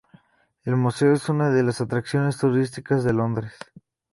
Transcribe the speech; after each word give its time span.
El 0.63 0.77
museo 0.77 1.13
es 1.13 1.29
una 1.29 1.51
de 1.51 1.61
las 1.61 1.79
atracciones 1.79 2.39
turísticas 2.39 3.03
de 3.03 3.13
Londres. 3.13 3.53